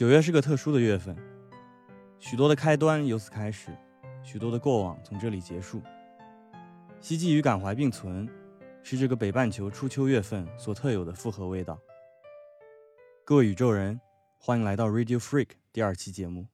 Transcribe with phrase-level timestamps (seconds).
[0.00, 1.14] 九月是个特殊的月份，
[2.18, 3.70] 许多的开端由此开始，
[4.22, 5.82] 许多的过往从这里结束。
[7.02, 8.26] 希冀与感怀并存，
[8.82, 11.78] 是这个北半球初秋月份所特有的复合味道。
[13.26, 14.00] 各位宇宙人，
[14.38, 16.46] 欢迎来到 Radio Freak 第二期节目。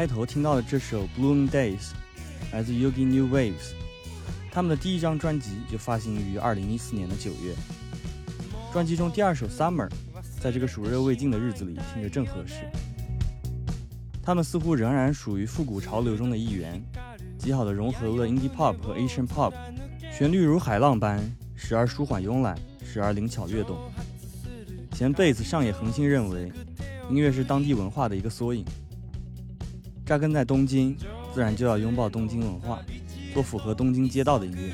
[0.00, 1.76] 开头听到的这首《Blooming Days》，
[2.52, 3.74] 来自 Yogi New Waves，
[4.50, 7.54] 他们的第一张专辑就发行于2014年的9月。
[8.72, 9.86] 专辑中第二首《Summer》，
[10.40, 12.62] 在这个暑热未尽的日子里听着正合适。
[14.22, 16.82] 他们似乎仍然属于复古潮流中的一员，
[17.38, 19.52] 极好的融合了 Indie Pop 和 Asian Pop，
[20.10, 21.20] 旋律如海浪般，
[21.54, 23.76] 时而舒缓慵懒，时而灵巧跃动。
[24.92, 26.50] 前辈子上野恒星认为，
[27.10, 28.64] 音乐是当地文化的一个缩影。
[30.10, 30.96] 扎根在东京，
[31.32, 32.80] 自然就要拥抱东京文化，
[33.32, 34.72] 做符合东京街道的音乐。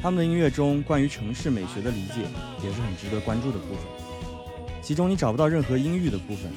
[0.00, 2.22] 他们的音乐中关于城市美学的理解
[2.64, 3.84] 也是很值得关注的部分。
[4.80, 6.50] 其中你找不到任何阴郁的部分，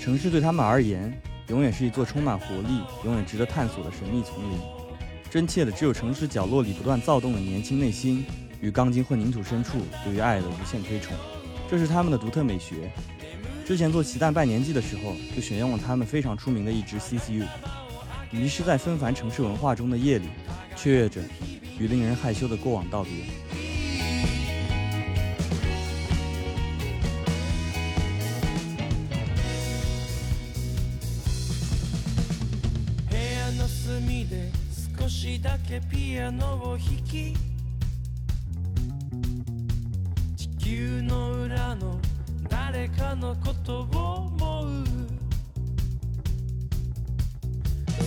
[0.00, 4.58] 城市对他们而言永远是一座充满活力、永远值得探索的神秘丛林。
[5.30, 8.24] 真切的只有城市角落里不断躁动的年轻内心
[8.60, 11.14] 与钢筋混凝土深处对于爱的无限推崇，
[11.70, 12.90] 这是他们的独特美学。
[13.64, 17.46] 之前做奇蛋拜年季的时候，就选用了他们非常出名的一支 CCU，
[18.30, 20.26] 迷失在纷繁城市文化中的夜里，
[20.76, 21.22] 雀跃着，
[21.78, 23.12] 与令人害羞的过往道别。
[42.72, 44.66] 誰かのことを思う。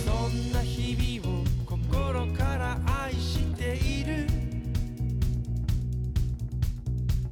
[0.04, 4.26] そんな日々を心から愛している。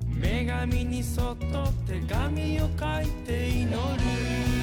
[0.06, 3.75] 女神にそっと手紙を書いて祈る。
[3.75, 4.53] 祈る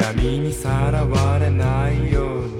[0.00, 2.59] 闇にさらわれないように。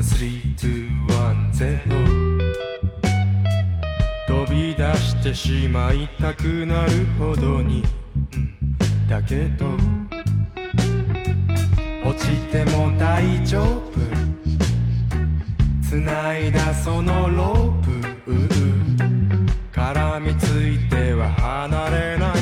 [0.00, 2.54] 321-0
[4.26, 7.82] 飛び出してしまいたくなるほどに、
[9.08, 9.66] だけど
[12.02, 13.90] 落ちても大丈夫。
[15.86, 17.90] 繋いだそのロープ。
[19.70, 22.39] 絡みついては離れない。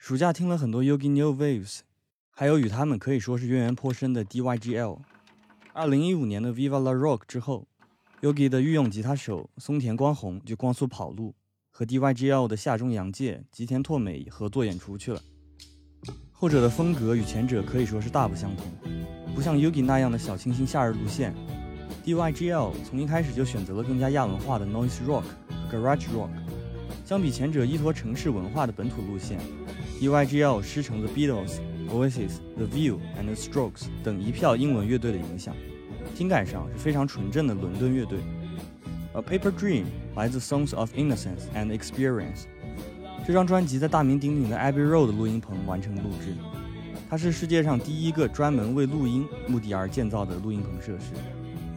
[0.00, 1.80] 暑假听了很多 Yogi New Waves，
[2.30, 4.98] 还有与他们可以说是渊源颇深的 DYGL。
[5.74, 7.68] 二零一五年的 Viva La Rock 之后
[8.22, 11.34] ，Yogi 的御用吉他手松田光弘就光速跑路，
[11.70, 15.20] 和 DYGL 的下中洋介吉田拓美合作演出去了。
[16.32, 18.64] 后者的风格与前者可以说是大不相同，
[19.34, 21.34] 不像 Yogi 那样的小清新夏日路线
[22.06, 25.24] ，DYGL 从一开始就选择了更加亚文化的 Noise Rock
[25.70, 26.30] Garage Rock。
[27.04, 29.40] 相比前者依托城市文化的本土路线
[30.00, 31.58] EYGL 师承 The Beatles、
[31.90, 35.54] Oasis、The View and The Strokes 等一票英文乐队的影响，
[36.16, 38.18] 听感上是非常纯正的伦敦乐队。
[39.12, 39.84] A Paper Dream
[40.16, 42.44] 来自 Songs of Innocence and Experience。
[43.26, 46.34] 这张专辑在大名鼎鼎的 Abbey Road 录音棚完成录制，
[47.10, 51.12] 它是世界上第一个专门为录音目的而建造的录音棚设施。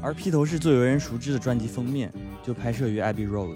[0.02, 2.10] 而披头士最为人熟知的专辑封面
[2.42, 3.56] 就拍摄于 Abbey Road。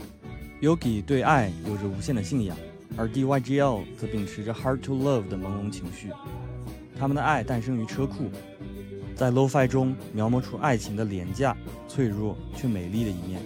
[0.62, 2.58] Yogi 对爱有着无限的信仰，
[2.96, 6.12] 而 DYGL 则秉持着 Hard to Love 的朦胧情绪。
[6.98, 8.30] 他们的爱诞生于车库，
[9.16, 11.56] 在 Lo-Fi 中描摹出爱情的廉价、
[11.88, 13.42] 脆弱却美丽的一面。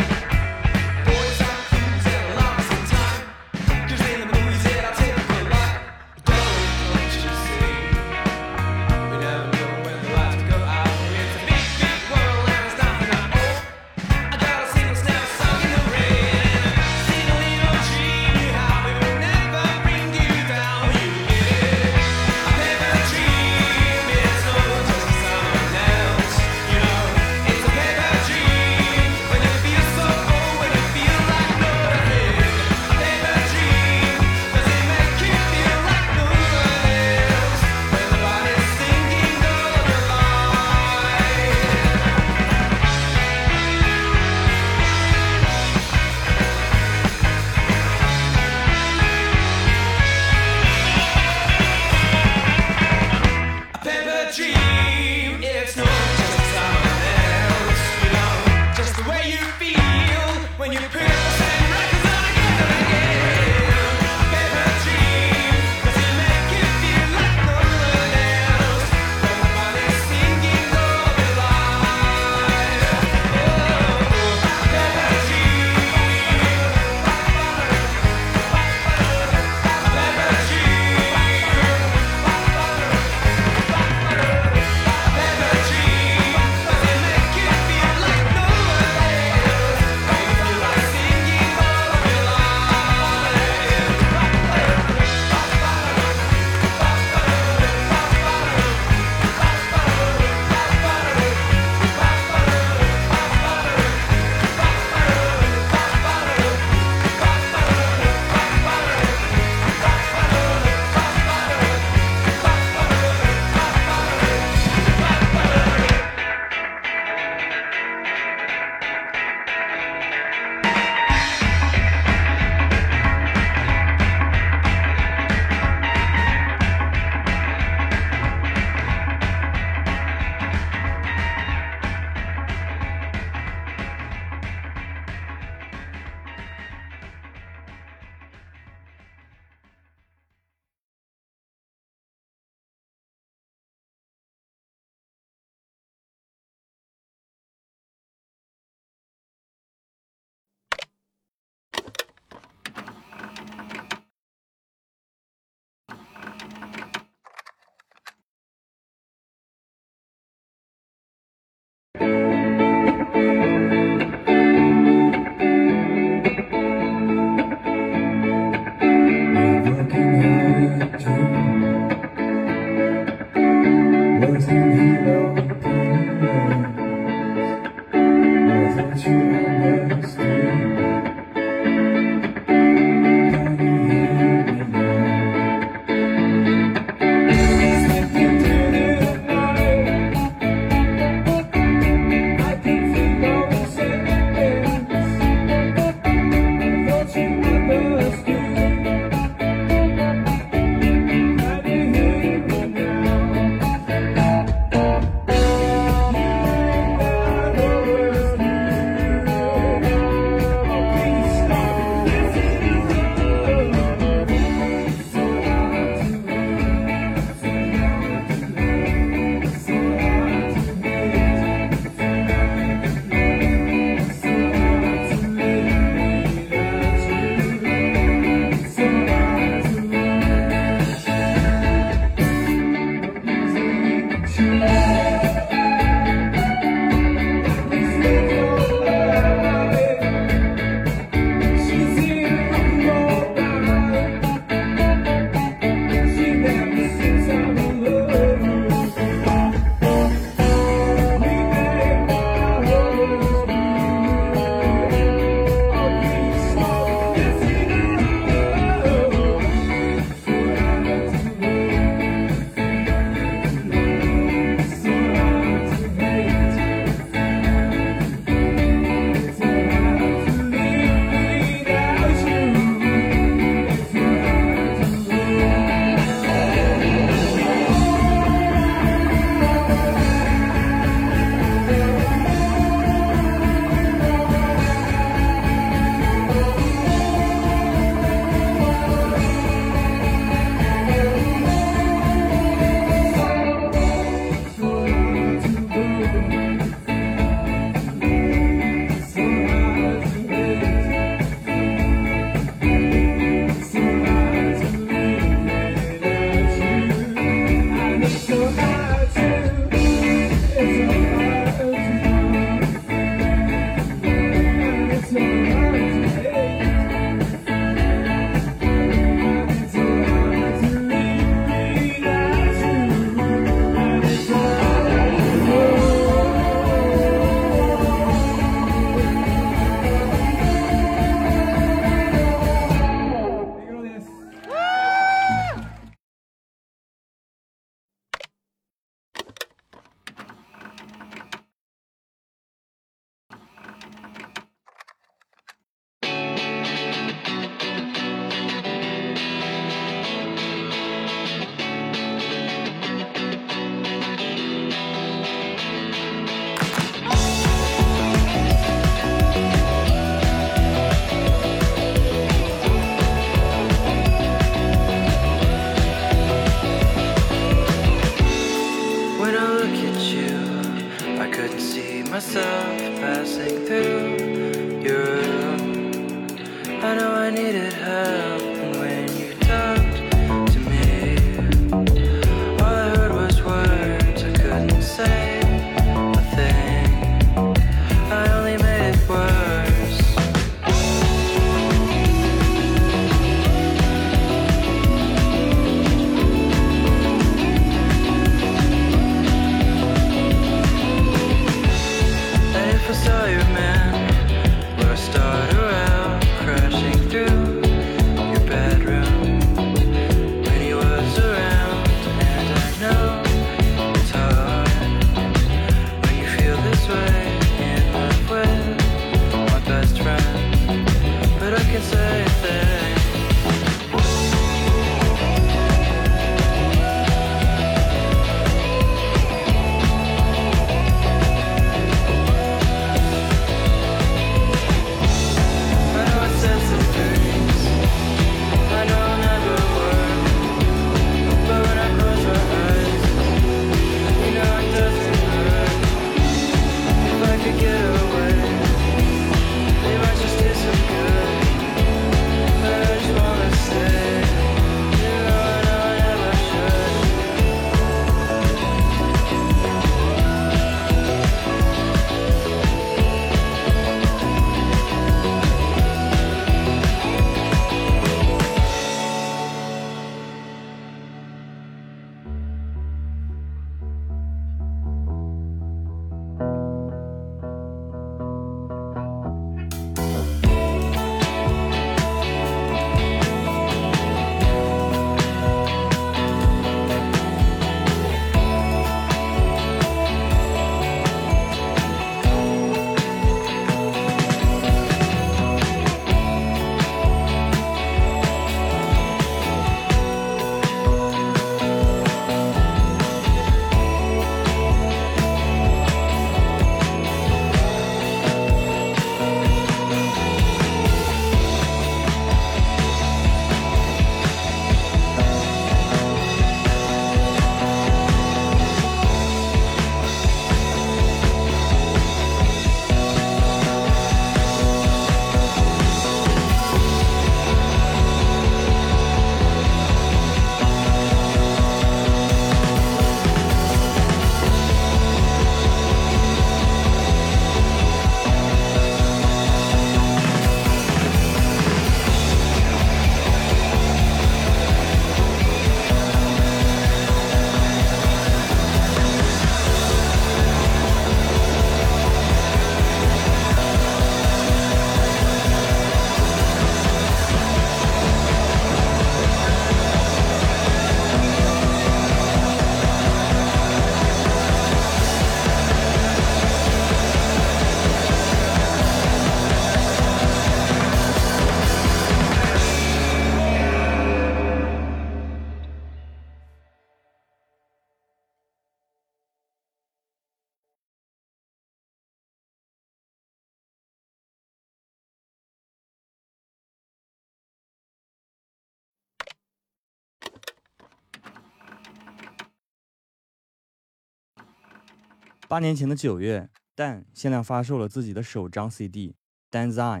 [595.54, 599.14] 八年前的九月，Dan 限量发售了自己的首张 CD
[599.56, 600.00] 《Dan's Eye》。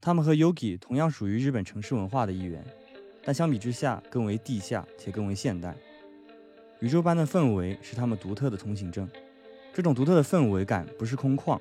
[0.00, 2.64] 他们和 Yogi 同样属于日本城市文化的一员，
[3.22, 5.76] 但相比之下更为地下且更为现代。
[6.80, 9.06] 宇宙般的氛围是他们独特的通行证。
[9.74, 11.60] 这种独特的氛围感不是空旷，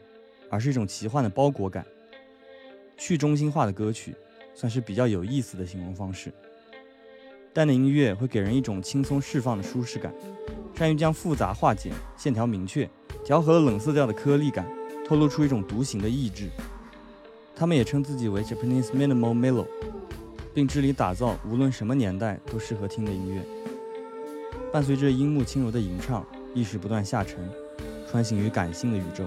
[0.49, 1.85] 而是一种奇幻的包裹感。
[2.95, 4.15] 去中心化的歌曲，
[4.55, 6.33] 算是比较有意思的形容方式。
[7.51, 10.13] 但的音乐会给人一种轻松释放的舒适感，
[10.77, 12.87] 善于将复杂化简、线条明确。
[13.25, 14.65] 调和了冷色调的颗粒感，
[15.05, 16.49] 透露出一种独行的意志。
[17.55, 19.65] 他们也称自己为 Japanese Minimal Mellow，
[20.53, 23.41] 并致力打造无论什么年代都适合听的音乐。
[24.71, 26.23] 伴随着樱木轻柔的吟唱，
[26.53, 27.49] 意识不断下沉，
[28.09, 29.25] 穿行于感性的宇宙。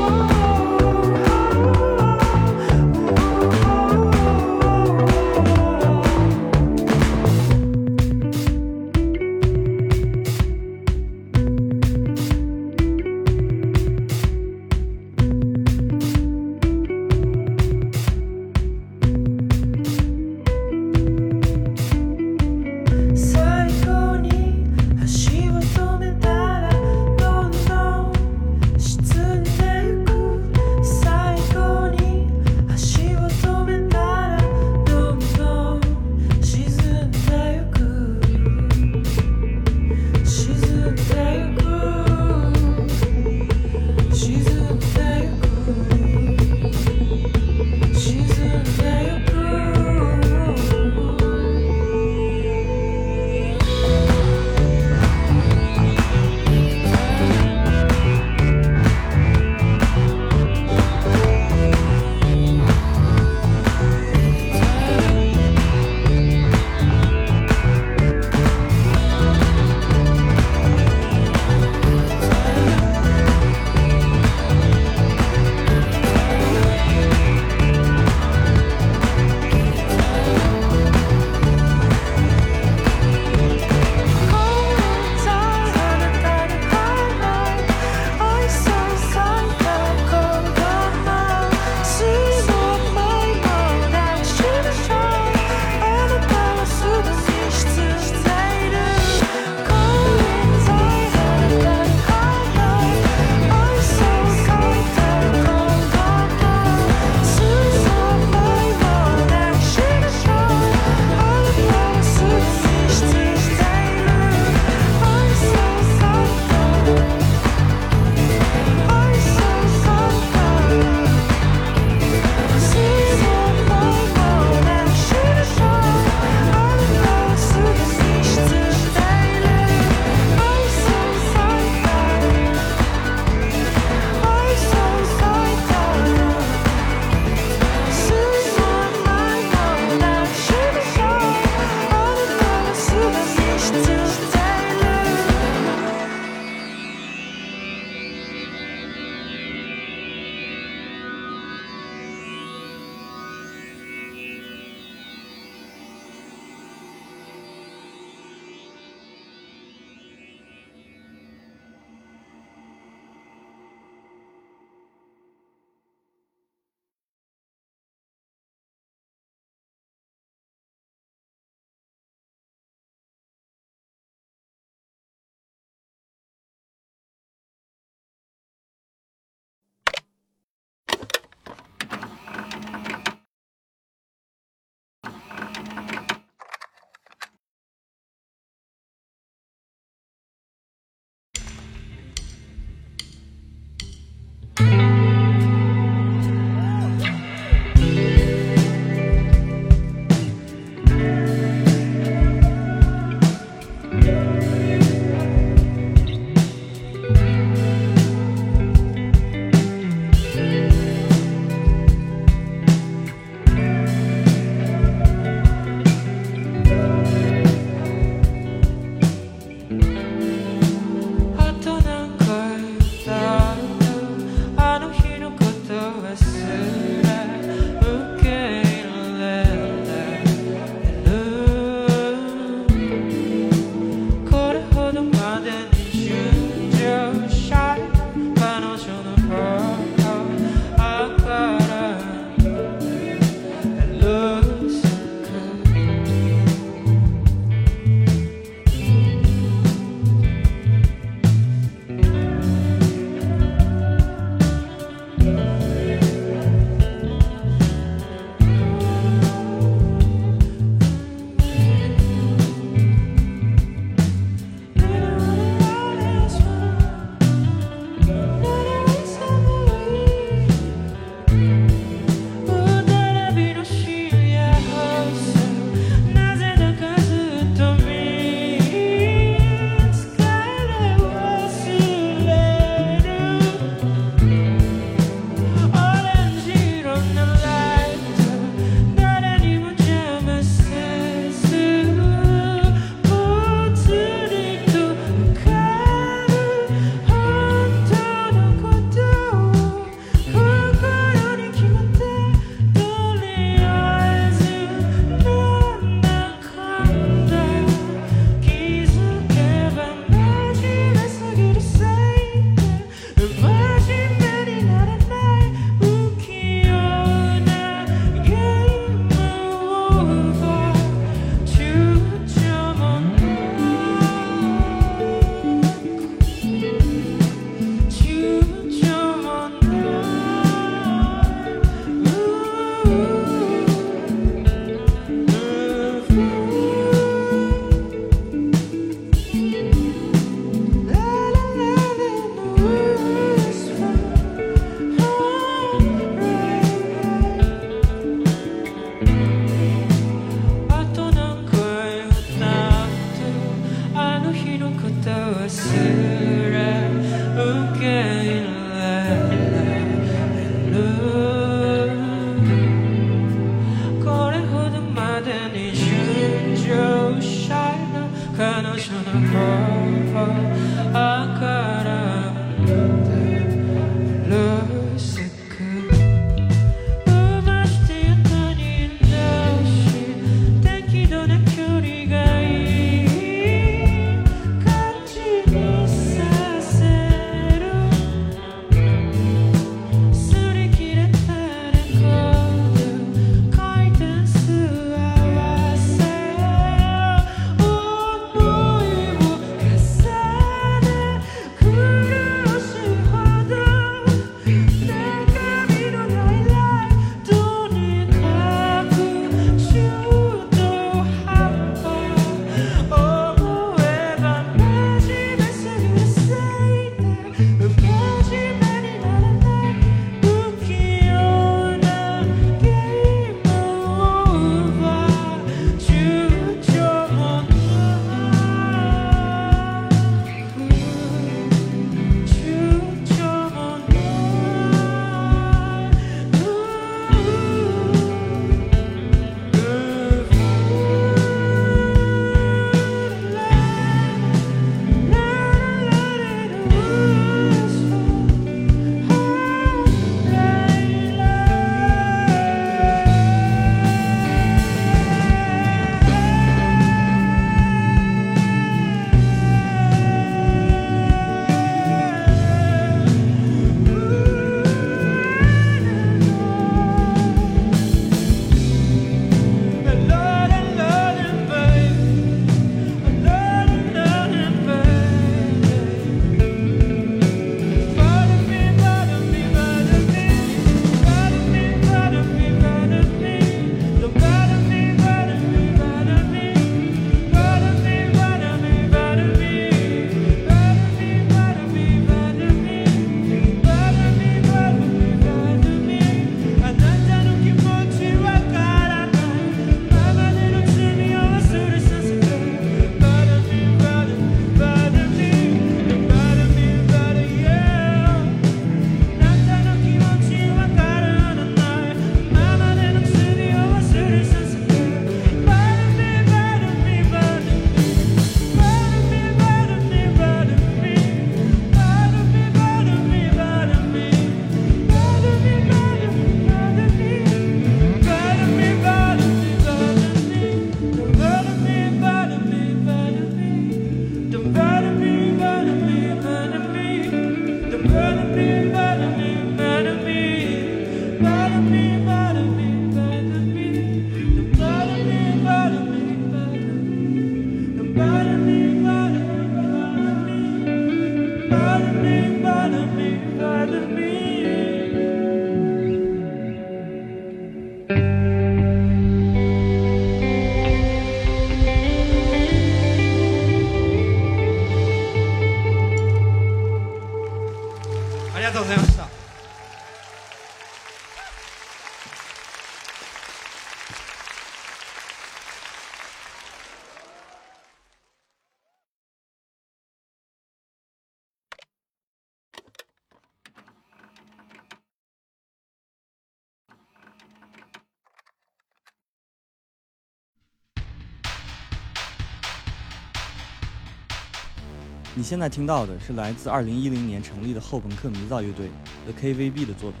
[595.16, 598.68] 你现在听到的是来自2010年成立的后朋克迷造乐队
[599.04, 600.00] The KVB 的作品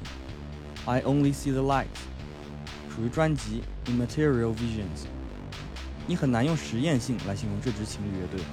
[0.90, 1.84] 《I Only See the Light》，
[2.92, 5.04] 属于专辑《Immaterial Visions》。
[6.08, 8.44] 你很难用实验性来形容这支情侣乐队，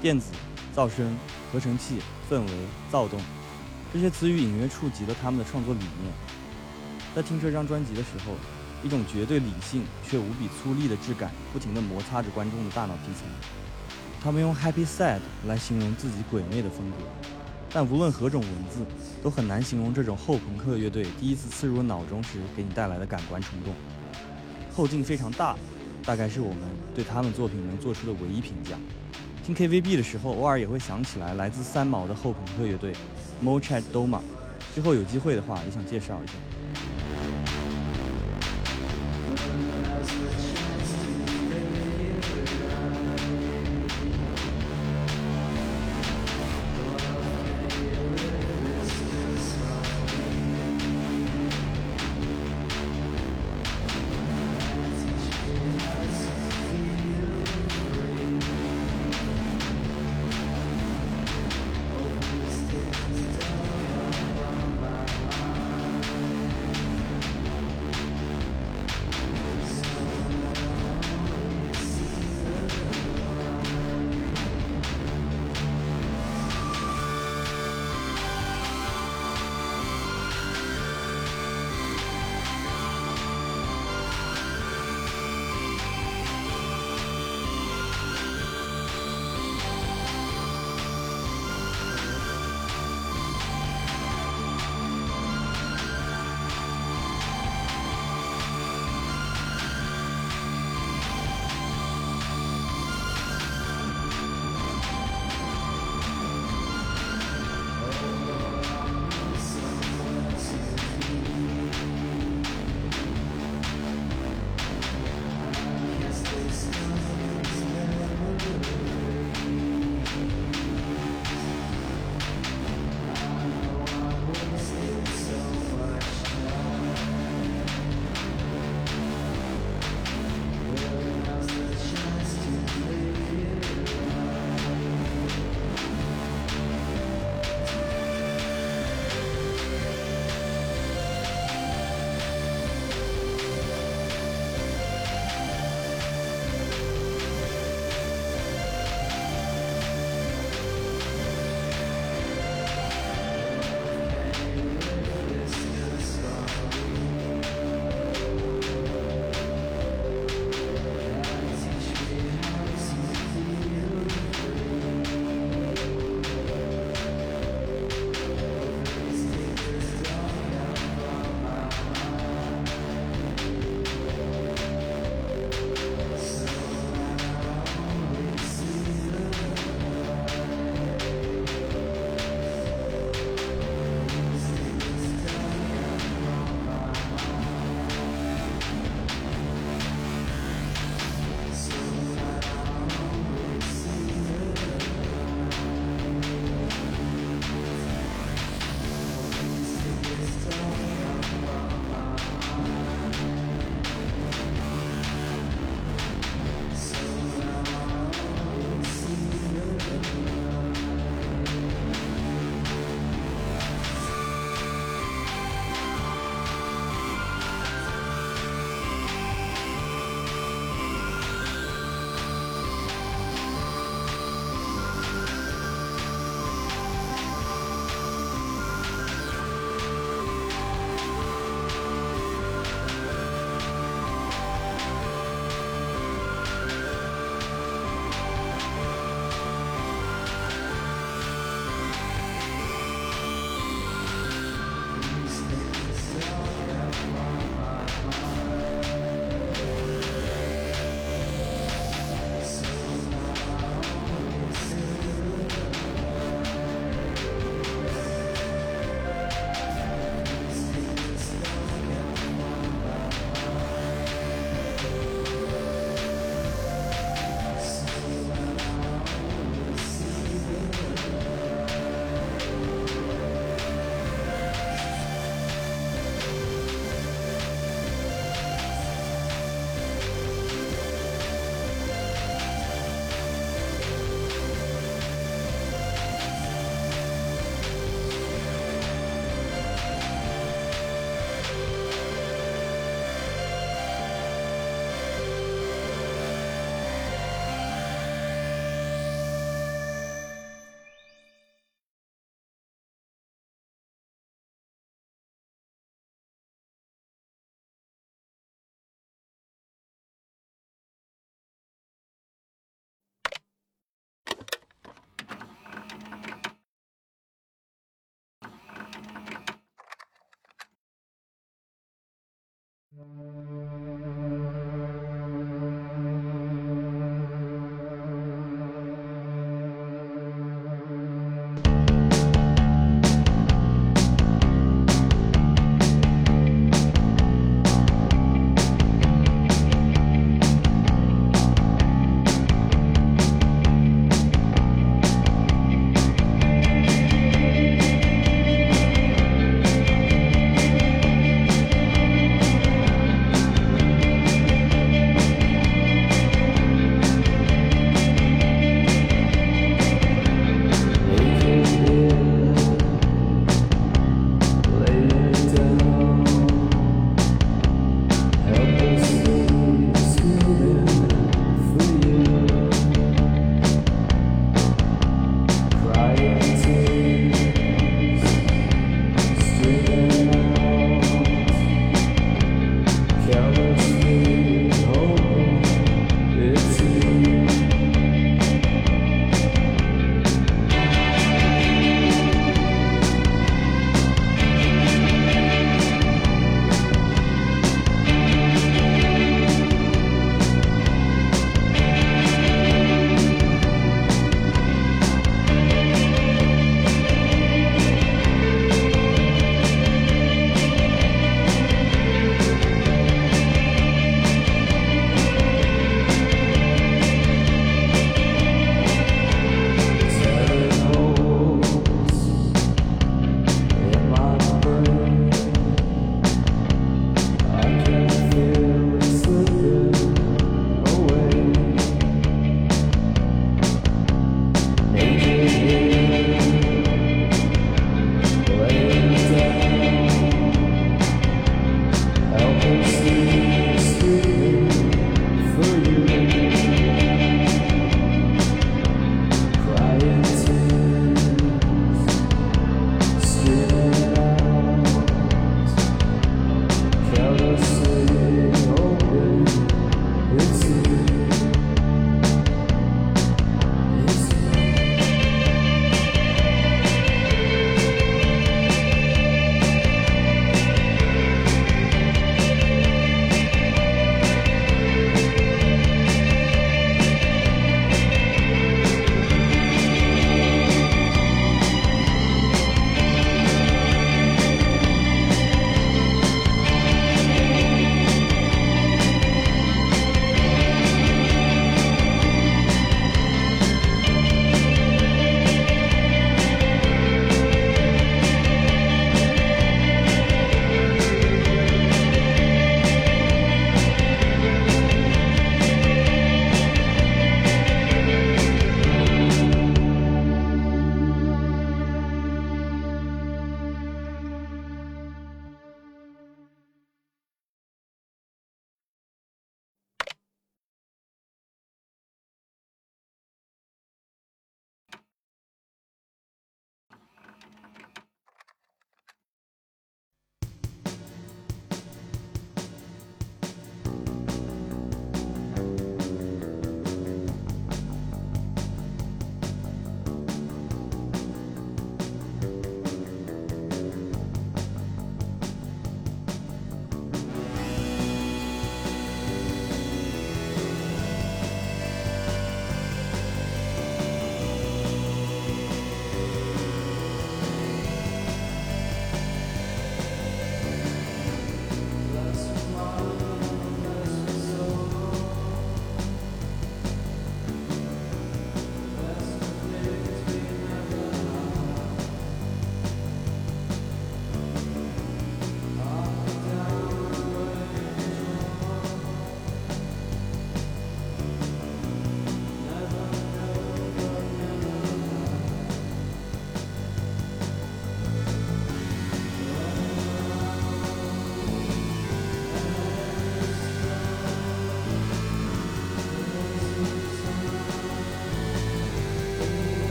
[0.00, 0.30] 电子、
[0.72, 1.16] 噪声、
[1.52, 1.96] 合成器、
[2.30, 2.52] 氛围、
[2.92, 3.18] 躁动，
[3.92, 6.12] 这些词语隐约触及了他们的创作理念。
[7.12, 8.34] 在听这张专辑的时候，
[8.84, 13.26] 一种绝对理性却无比粗粝的质感，不停地摩擦着观众的大脑皮层。
[14.24, 16.96] 他们用 happy sad 来形容自己鬼魅的风格，
[17.70, 18.80] 但无论何种文字，
[19.22, 23.74] 都很难形容这种后朋克乐队第一次刺入脑中时给你带来的感官冲动。
[24.74, 25.54] 后劲非常大，
[26.06, 26.60] 大概是我们
[26.94, 28.78] 对他们作品能做出的唯一评价。
[29.44, 32.94] 听 KVB 的时候，偶尔也会想起来来自三毛的后朋克乐队
[33.44, 34.20] Mochat Doma。
[34.74, 36.32] 之后有机会的话，也想介绍一下。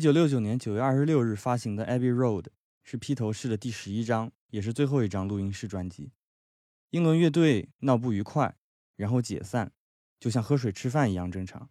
[0.00, 2.42] 一九六九年九月二十六日发行的《Abbey Road》
[2.82, 6.10] 是披头士的第十一张，也是最后一张录音室专辑。
[6.88, 8.56] 英伦乐队闹不愉快，
[8.96, 9.72] 然后解散，
[10.18, 11.68] 就像喝水吃饭一样正常。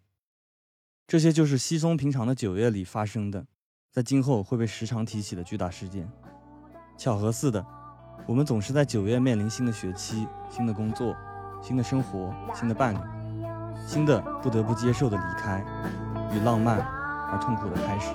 [1.08, 3.48] 这些就是稀松平常的九月里发生的，
[3.92, 6.08] 在今后会被时常提起的巨大事件。
[7.00, 7.66] 巧合似的，
[8.28, 11.18] 我们总是在九月面临新的学期、新的工作、
[11.64, 13.00] 新的生活、新的伴侣、
[13.88, 15.66] 新的不得不接受的离开
[16.32, 16.99] 与浪漫
[17.32, 18.14] 而痛苦的开始。